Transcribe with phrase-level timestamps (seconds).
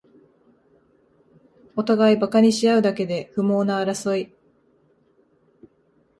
[1.75, 4.33] おたがいバカにしあうだけで不毛な争い